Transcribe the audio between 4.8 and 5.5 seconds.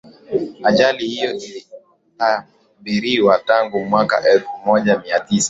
mia tisa